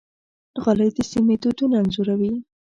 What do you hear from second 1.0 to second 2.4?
سیمې دودونه انځوروي.